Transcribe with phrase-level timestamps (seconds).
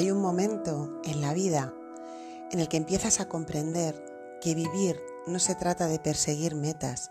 [0.00, 1.74] Hay un momento en la vida
[2.50, 4.02] en el que empiezas a comprender
[4.40, 7.10] que vivir no se trata de perseguir metas,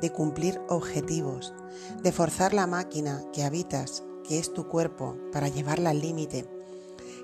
[0.00, 1.54] de cumplir objetivos,
[2.02, 6.44] de forzar la máquina que habitas, que es tu cuerpo, para llevarla al límite,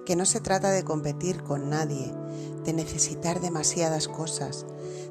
[0.07, 2.15] que no se trata de competir con nadie,
[2.65, 4.65] de necesitar demasiadas cosas,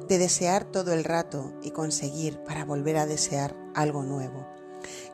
[0.07, 4.47] de desear todo el rato y conseguir para volver a desear algo nuevo.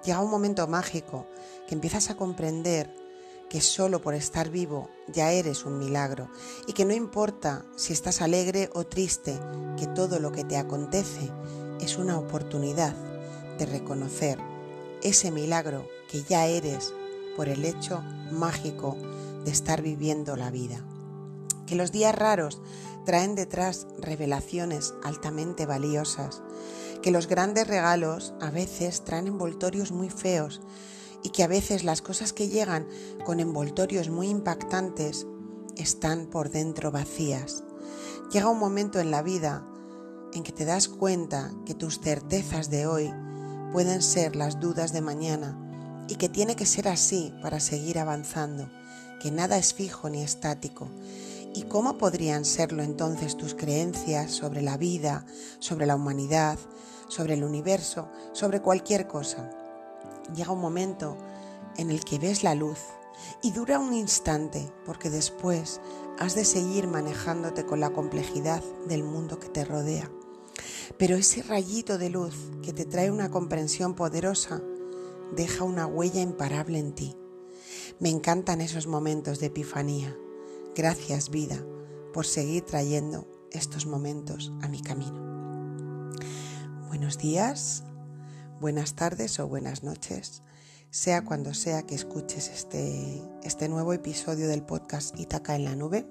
[0.03, 1.25] Llega un momento mágico
[1.67, 3.04] que empiezas a comprender
[3.49, 6.29] que solo por estar vivo ya eres un milagro
[6.67, 9.39] y que no importa si estás alegre o triste,
[9.77, 11.31] que todo lo que te acontece
[11.79, 12.95] es una oportunidad
[13.57, 14.39] de reconocer
[15.01, 16.93] ese milagro que ya eres
[17.35, 18.97] por el hecho mágico
[19.43, 20.83] de estar viviendo la vida.
[21.67, 22.61] Que los días raros
[23.05, 26.41] traen detrás revelaciones altamente valiosas,
[27.01, 30.61] que los grandes regalos a veces traen envoltorios muy feos
[31.25, 32.87] y que a veces las cosas que llegan
[33.25, 35.25] con envoltorios muy impactantes
[35.75, 37.63] están por dentro vacías.
[38.31, 39.67] Llega un momento en la vida
[40.33, 43.11] en que te das cuenta que tus certezas de hoy
[43.73, 48.69] pueden ser las dudas de mañana y que tiene que ser así para seguir avanzando,
[49.19, 50.91] que nada es fijo ni estático.
[51.55, 55.25] ¿Y cómo podrían serlo entonces tus creencias sobre la vida,
[55.57, 56.59] sobre la humanidad,
[57.07, 59.49] sobre el universo, sobre cualquier cosa?
[60.33, 61.17] Llega un momento
[61.77, 62.79] en el que ves la luz
[63.41, 65.81] y dura un instante porque después
[66.19, 70.09] has de seguir manejándote con la complejidad del mundo que te rodea.
[70.97, 74.61] Pero ese rayito de luz que te trae una comprensión poderosa
[75.35, 77.17] deja una huella imparable en ti.
[77.99, 80.15] Me encantan esos momentos de epifanía.
[80.75, 81.63] Gracias vida
[82.13, 85.25] por seguir trayendo estos momentos a mi camino.
[86.87, 87.83] Buenos días,
[88.59, 90.41] buenas tardes o buenas noches,
[90.89, 96.07] sea cuando sea que escuches este, este nuevo episodio del podcast Itaca en la Nube.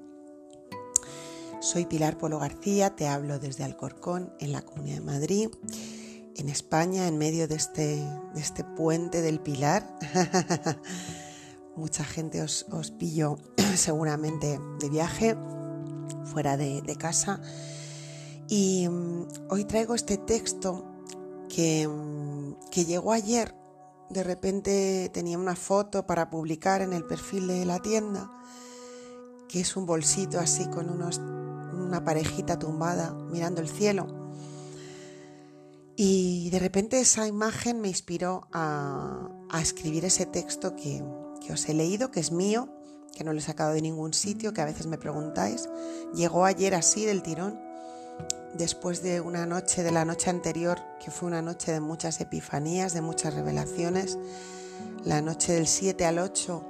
[1.61, 5.49] Soy Pilar Polo García, te hablo desde Alcorcón, en la Comunidad de Madrid,
[6.37, 7.97] en España, en medio de este,
[8.35, 9.99] de este puente del Pilar.
[11.77, 13.39] Mucha gente os, os pillo
[13.77, 15.37] seguramente de viaje,
[16.25, 17.41] fuera de, casa.
[18.49, 20.94] Y um, hoy traigo este texto
[21.55, 21.89] que,
[22.71, 23.55] que llegó ayer.
[24.11, 28.31] De repente tenía una foto para publicar en el perfil de la tienda,
[29.49, 34.07] que es un bolsito así con unos, una parejita tumbada mirando el cielo.
[35.97, 41.05] Y de repente esa imagen me inspiró a, a escribir ese texto que,
[41.41, 42.69] que os he leído, que es mío,
[43.15, 45.69] que no lo he sacado de ningún sitio, que a veces me preguntáis.
[46.15, 47.61] Llegó ayer así del tirón
[48.55, 52.95] después de una noche, de la noche anterior, que fue una noche de muchas epifanías,
[52.95, 54.19] de muchas revelaciones.
[55.05, 56.65] La noche del 7 al 8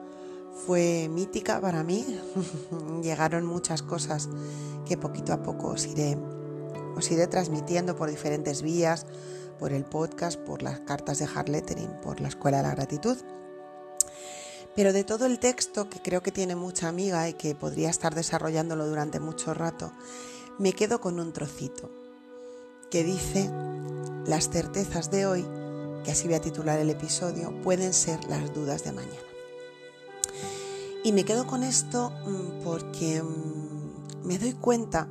[0.67, 2.21] fue mítica para mí.
[3.03, 4.29] Llegaron muchas cosas
[4.87, 6.19] que poquito a poco os iré,
[6.97, 9.07] os iré transmitiendo por diferentes vías,
[9.59, 13.17] por el podcast, por las cartas de hard lettering, por la Escuela de la Gratitud.
[14.75, 18.15] Pero de todo el texto, que creo que tiene mucha amiga y que podría estar
[18.15, 19.93] desarrollándolo durante mucho rato,
[20.59, 21.91] me quedo con un trocito
[22.91, 23.51] que dice,
[24.27, 25.45] las certezas de hoy,
[26.05, 29.17] que así voy a titular el episodio, pueden ser las dudas de mañana.
[31.03, 35.09] Y me quedo con esto mm, porque mm, me doy cuenta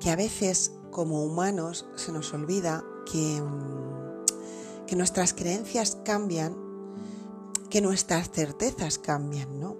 [0.00, 6.54] que a veces como humanos se nos olvida que, mm, que nuestras creencias cambian,
[7.70, 9.76] que nuestras certezas cambian, ¿no?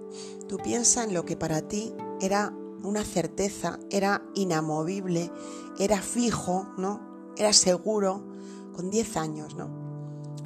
[0.49, 2.53] Tú piensas en lo que para ti era
[2.85, 5.31] una certeza, era inamovible,
[5.79, 7.33] era fijo, ¿no?
[7.37, 8.25] Era seguro
[8.75, 9.71] con 10 años, ¿no?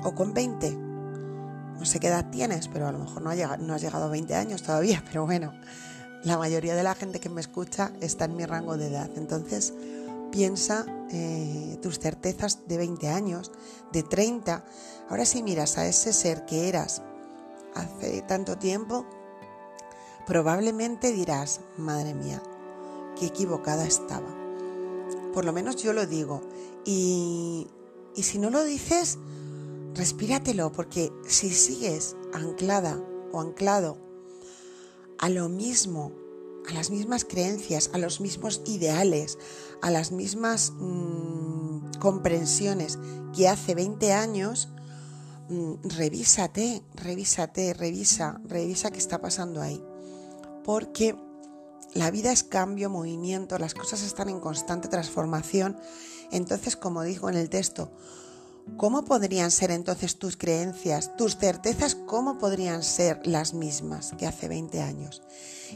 [0.04, 0.70] O con 20.
[0.72, 4.34] No sé qué edad tienes, pero a lo mejor no, no has llegado a 20
[4.34, 5.52] años todavía, pero bueno,
[6.24, 9.10] la mayoría de la gente que me escucha está en mi rango de edad.
[9.16, 9.74] Entonces,
[10.30, 13.52] piensa eh, tus certezas de 20 años,
[13.92, 14.64] de 30.
[15.08, 17.02] Ahora si miras a ese ser que eras
[17.74, 19.06] hace tanto tiempo,
[20.28, 22.42] probablemente dirás, madre mía,
[23.18, 24.28] qué equivocada estaba.
[25.32, 26.42] Por lo menos yo lo digo.
[26.84, 27.66] Y,
[28.14, 29.18] y si no lo dices,
[29.94, 33.02] respíratelo, porque si sigues anclada
[33.32, 33.96] o anclado
[35.18, 36.12] a lo mismo,
[36.68, 39.38] a las mismas creencias, a los mismos ideales,
[39.80, 42.98] a las mismas mmm, comprensiones
[43.34, 44.68] que hace 20 años,
[45.48, 49.82] mmm, revísate, revísate, revisa, revisa qué está pasando ahí
[50.64, 51.16] porque
[51.94, 55.76] la vida es cambio, movimiento, las cosas están en constante transformación.
[56.30, 57.90] Entonces, como digo en el texto,
[58.76, 64.48] ¿cómo podrían ser entonces tus creencias, tus certezas, cómo podrían ser las mismas que hace
[64.48, 65.22] 20 años?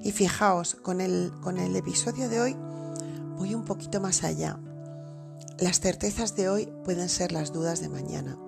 [0.03, 2.57] Y fijaos, con el, con el episodio de hoy
[3.37, 4.61] voy un poquito más allá.
[5.59, 8.39] Las certezas de hoy pueden ser las dudas de mañana.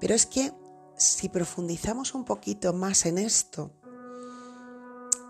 [0.00, 0.52] Pero es que
[0.96, 3.70] si profundizamos un poquito más en esto,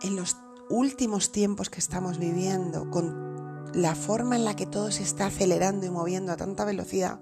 [0.02, 0.36] en los
[0.68, 5.86] últimos tiempos que estamos viviendo, con la forma en la que todo se está acelerando
[5.86, 7.20] y moviendo a tanta velocidad,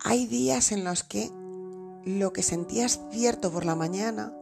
[0.00, 1.30] hay días en los que
[2.04, 4.32] lo que sentías cierto por la mañana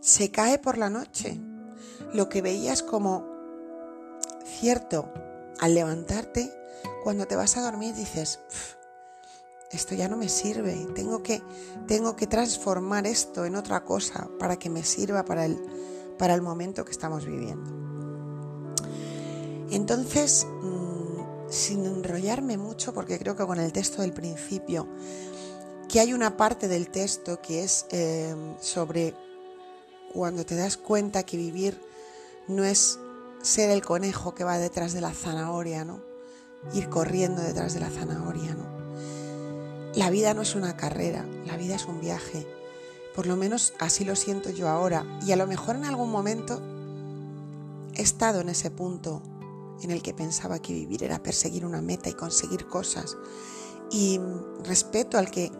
[0.00, 1.38] se cae por la noche.
[2.14, 3.26] Lo que veías como
[4.46, 5.12] cierto
[5.60, 6.50] al levantarte,
[7.04, 8.40] cuando te vas a dormir dices,
[9.70, 11.42] esto ya no me sirve, tengo que,
[11.86, 15.58] tengo que transformar esto en otra cosa para que me sirva para el,
[16.18, 17.70] para el momento que estamos viviendo.
[19.70, 24.88] Entonces, mm, sin enrollarme mucho, porque creo que con el texto del principio,
[25.88, 29.14] que hay una parte del texto que es eh, sobre
[30.12, 31.80] cuando te das cuenta que vivir
[32.48, 32.98] no es
[33.42, 36.02] ser el conejo que va detrás de la zanahoria, ¿no?
[36.74, 38.79] Ir corriendo detrás de la zanahoria, ¿no?
[39.94, 42.46] La vida no es una carrera, la vida es un viaje.
[43.16, 45.04] Por lo menos así lo siento yo ahora.
[45.26, 46.62] Y a lo mejor en algún momento
[47.94, 49.20] he estado en ese punto
[49.82, 53.16] en el que pensaba que vivir era perseguir una meta y conseguir cosas.
[53.90, 54.20] Y
[54.62, 55.50] respeto al que,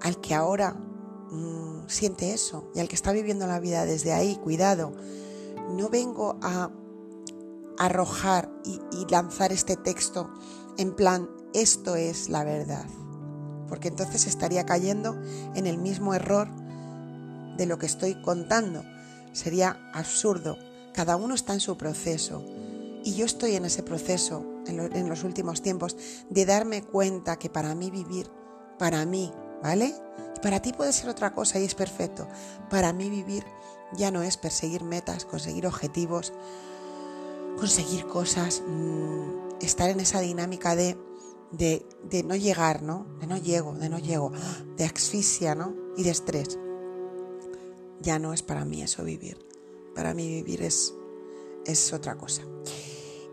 [0.00, 4.36] al que ahora mm, siente eso y al que está viviendo la vida desde ahí,
[4.36, 4.94] cuidado.
[5.68, 6.70] No vengo a
[7.76, 10.30] arrojar y lanzar este texto
[10.78, 12.86] en plan, esto es la verdad
[13.72, 15.18] porque entonces estaría cayendo
[15.54, 16.46] en el mismo error
[17.56, 18.84] de lo que estoy contando.
[19.32, 20.58] Sería absurdo.
[20.92, 22.44] Cada uno está en su proceso
[23.02, 25.96] y yo estoy en ese proceso en, los últimos tiempos
[26.28, 28.30] de darme cuenta que para mí vivir,
[28.78, 29.32] para mí,
[29.62, 29.94] ¿vale?
[30.42, 32.28] Para ti puede ser otra cosa y es perfecto.
[32.68, 33.42] Para mí vivir
[33.96, 36.34] ya no es perseguir metas, conseguir objetivos,
[37.56, 40.98] conseguir cosas, mm, estar en esa dinámica de
[41.52, 41.84] de,
[42.24, 43.06] no llegar, ¿no?
[43.20, 44.32] De no llego, de no llego,
[44.76, 45.74] de asfixia, ¿no?
[45.96, 46.58] Y de estrés.
[48.00, 49.38] Ya no es para mí eso vivir.
[49.94, 50.94] Para mí vivir es,
[51.66, 52.42] es otra cosa.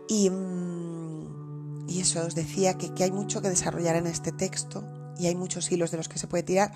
[0.08, 4.84] Y, mm, y eso os decía que, que hay mucho que desarrollar en este texto
[5.18, 6.72] y hay muchos hilos de los que se puede tirar,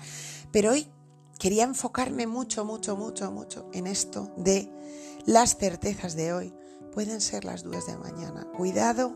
[0.51, 0.87] pero hoy
[1.39, 4.69] quería enfocarme mucho, mucho, mucho, mucho en esto de
[5.25, 6.53] las certezas de hoy
[6.93, 8.47] pueden ser las dudas de mañana.
[8.55, 9.15] Cuidado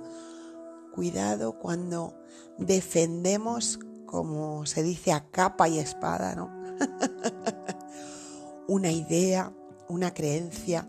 [0.93, 2.15] cuidado cuando
[2.57, 6.51] defendemos, como se dice, a capa y espada, ¿no?
[8.67, 9.53] una idea,
[9.87, 10.87] una creencia,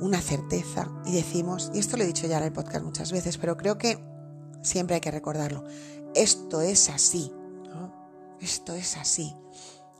[0.00, 3.38] una certeza y decimos, y esto lo he dicho ya en el podcast muchas veces,
[3.38, 3.98] pero creo que
[4.62, 5.64] siempre hay que recordarlo,
[6.14, 7.32] esto es así,
[8.40, 9.34] esto es así,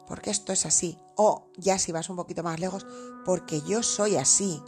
[0.07, 2.87] porque esto es así, o ya si vas un poquito más lejos,
[3.25, 4.61] porque yo soy así.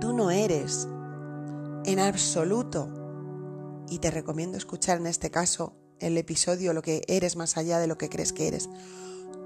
[0.00, 0.86] Tú no eres
[1.88, 2.90] en absoluto.
[3.88, 7.86] Y te recomiendo escuchar en este caso el episodio Lo que eres más allá de
[7.86, 8.68] lo que crees que eres.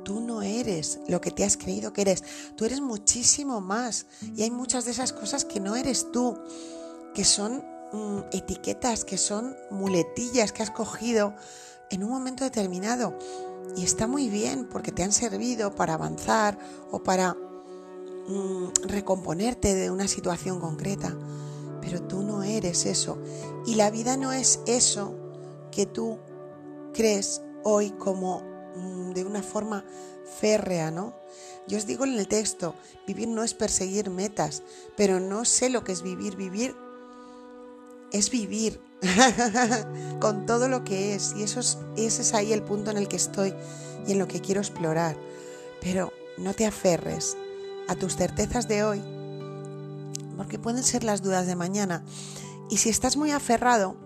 [0.05, 2.25] Tú no eres lo que te has creído que eres.
[2.57, 4.07] Tú eres muchísimo más.
[4.37, 6.37] Y hay muchas de esas cosas que no eres tú,
[7.15, 11.37] que son mm, etiquetas, que son muletillas que has cogido
[11.91, 13.17] en un momento determinado.
[13.77, 16.59] Y está muy bien porque te han servido para avanzar
[16.91, 21.17] o para mm, recomponerte de una situación concreta
[21.83, 23.19] pero tú no eres eso.
[23.67, 25.15] Y la vida no es eso
[25.71, 26.19] que tú
[26.95, 28.43] crees hoy como
[28.77, 29.85] mm, de una forma
[30.41, 31.15] férrea, ¿no?
[31.69, 32.75] Yo os digo en el texto,
[33.07, 34.63] vivir no es perseguir metas,
[34.97, 36.37] pero no sé lo que es vivir.
[36.37, 36.75] Vivir
[38.13, 38.81] es vivir
[40.21, 41.35] con todo lo que es.
[41.37, 43.55] Y eso es, ese es ahí el punto en el que estoy
[44.07, 45.17] y en lo que quiero explorar.
[45.81, 47.37] Pero no te aferres
[47.89, 49.03] a tus certezas de hoy,
[50.37, 52.05] porque pueden ser las dudas de mañana.
[52.71, 53.97] Y si estás muy aferrado,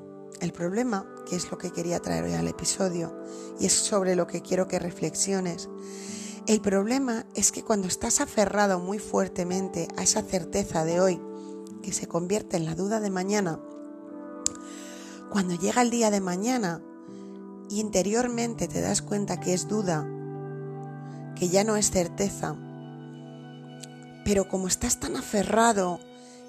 [0.40, 3.16] el problema, que es lo que quería traer hoy al episodio,
[3.59, 5.68] y es sobre lo que quiero que reflexiones,
[6.47, 11.21] el problema es que cuando estás aferrado muy fuertemente a esa certeza de hoy,
[11.83, 13.61] que se convierte en la duda de mañana,
[15.30, 16.83] cuando llega el día de mañana,
[17.68, 20.06] interiormente te das cuenta que es duda,
[21.35, 22.56] que ya no es certeza,
[24.25, 25.99] pero como estás tan aferrado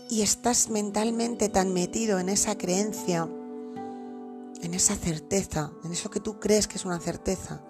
[0.10, 3.30] y estás mentalmente tan metido en esa creencia,
[4.62, 7.62] en esa certeza, en eso que tú crees que es una certeza,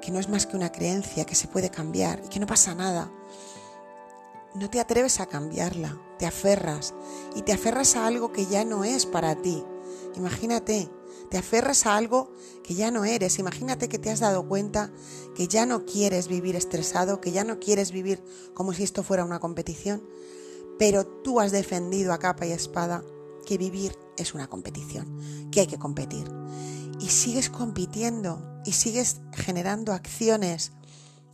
[0.00, 2.74] que no es más que una creencia, que se puede cambiar y que no pasa
[2.74, 3.10] nada,
[4.54, 6.94] no te atreves a cambiarla, te aferras
[7.34, 9.64] y te aferras a algo que ya no es para ti,
[10.16, 10.90] Imagínate,
[11.30, 12.30] te aferras a algo
[12.62, 13.38] que ya no eres.
[13.38, 14.92] Imagínate que te has dado cuenta
[15.34, 18.22] que ya no quieres vivir estresado, que ya no quieres vivir
[18.54, 20.02] como si esto fuera una competición,
[20.82, 23.04] pero tú has defendido a capa y espada
[23.46, 26.28] que vivir es una competición, que hay que competir.
[26.98, 30.72] Y sigues compitiendo y sigues generando acciones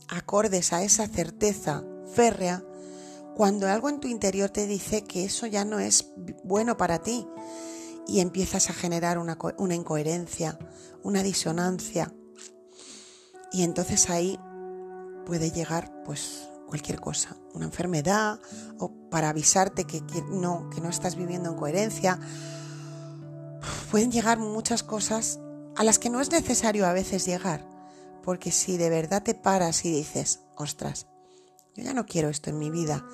[0.07, 2.63] acordes a esa certeza férrea
[3.37, 6.13] cuando algo en tu interior te dice que eso ya no es
[6.45, 7.27] bueno para ti
[8.07, 9.39] y empiezas a generar una,
[9.75, 10.59] incoherencia,
[11.03, 12.13] una disonancia.
[13.51, 14.39] Y entonces ahí
[15.25, 18.39] puede llegar pues cualquier cosa, una enfermedad
[18.79, 22.19] o para avisarte que, no, que no estás viviendo en coherencia.
[23.91, 25.41] Pueden llegar muchas cosas
[25.77, 27.67] a las que no es necesario a veces llegar,
[28.23, 31.07] porque si de verdad te paras y dices, ostras,
[31.75, 33.07] yo ya no quiero esto en mi vida,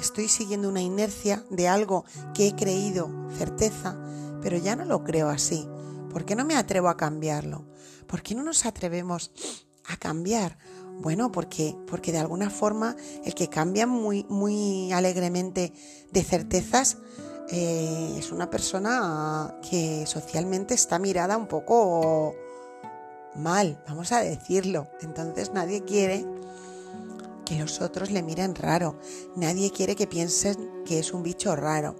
[0.00, 2.04] estoy siguiendo una inercia de algo
[2.34, 3.98] que he creído certeza,
[4.40, 5.68] pero ya no lo creo así.
[6.10, 7.66] ¿Por qué no me atrevo a cambiarlo?
[8.06, 9.32] ¿Por qué no nos atrevemos
[9.86, 10.58] a cambiar?
[11.00, 15.72] Bueno, porque, porque de alguna forma el que cambia muy, muy alegremente
[16.10, 16.98] de certezas
[17.50, 22.34] eh, es una persona que socialmente está mirada un poco
[23.36, 24.88] mal, vamos a decirlo.
[25.00, 26.26] Entonces nadie quiere
[27.44, 28.98] que los otros le miren raro,
[29.36, 31.96] nadie quiere que piensen que es un bicho raro.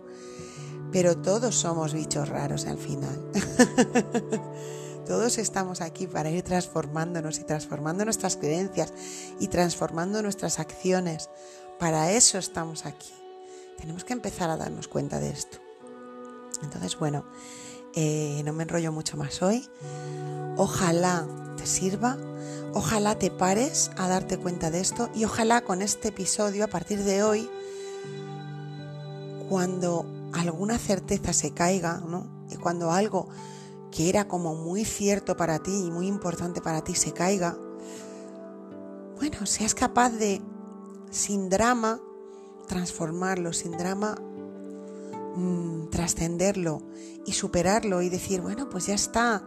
[0.90, 3.30] Pero todos somos bichos raros al final.
[5.08, 8.92] todos estamos aquí para ir transformándonos y transformando nuestras creencias
[9.40, 11.30] y transformando nuestras acciones.
[11.78, 13.10] Para eso estamos aquí.
[13.78, 15.58] Tenemos que empezar a darnos cuenta de esto.
[16.62, 17.24] Entonces, bueno,
[17.94, 19.66] eh, no me enrollo mucho más hoy.
[20.58, 22.18] Ojalá te sirva,
[22.74, 27.02] ojalá te pares a darte cuenta de esto y ojalá con este episodio, a partir
[27.02, 27.48] de hoy,
[29.48, 32.26] cuando alguna certeza se caiga, ¿no?
[32.50, 33.30] Y cuando algo
[33.90, 37.56] que era como muy cierto para ti y muy importante para ti se caiga,
[39.16, 40.40] bueno, seas capaz de,
[41.10, 42.00] sin drama,
[42.68, 44.16] transformarlo, sin drama,
[45.34, 46.82] mm, trascenderlo
[47.26, 49.42] y superarlo y decir, bueno, pues ya está,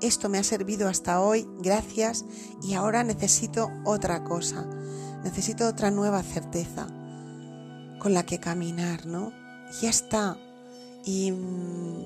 [0.00, 2.24] esto me ha servido hasta hoy, gracias,
[2.62, 4.66] y ahora necesito otra cosa,
[5.22, 6.88] necesito otra nueva certeza
[8.00, 9.32] con la que caminar, ¿no?
[9.80, 10.36] ya está.
[11.04, 12.04] Y mm,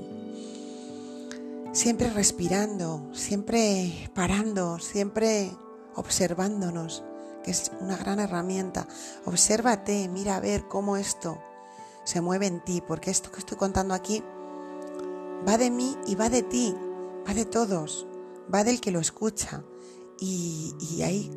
[1.76, 5.54] siempre respirando, siempre parando, siempre
[5.94, 7.04] observándonos,
[7.44, 8.88] que es una gran herramienta.
[9.26, 11.38] Obsérvate, mira a ver cómo esto
[12.04, 14.24] se mueve en ti, porque esto que estoy contando aquí
[15.46, 16.74] va de mí y va de ti,
[17.28, 18.06] va de todos,
[18.52, 19.62] va del que lo escucha.
[20.18, 21.30] Y, ahí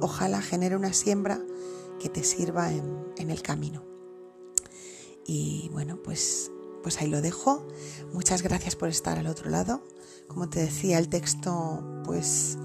[0.00, 1.40] ojalá genere una siembra
[2.00, 3.84] que te sirva en el camino.
[5.24, 6.50] Y bueno, pues,
[6.84, 7.66] pues ahí lo dejo.
[8.12, 9.82] Muchas gracias por estar al otro lado.
[10.28, 12.58] Como te decía, el texto pues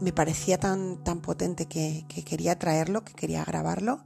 [0.00, 4.00] me parecía tan, tan potente que, quería traerlo, que quería grabarlo.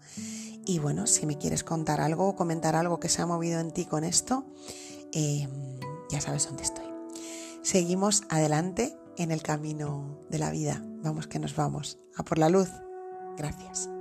[0.67, 3.71] Y bueno, si me quieres contar algo o comentar algo que se ha movido en
[3.71, 4.45] ti con esto,
[5.13, 5.79] em,
[6.11, 6.85] ya sabes dónde estoy.
[7.63, 10.83] Seguimos adelante en el camino de la vida.
[11.03, 11.99] Vamos que nos vamos.
[12.17, 12.69] A por la luz.
[13.37, 13.94] Gracias.